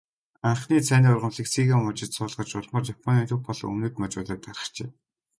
[0.49, 4.89] Анхны цайны ургамлыг Сига мужид суулгаж, улмаар Японы төв болон өмнөд мужуудад тархжээ.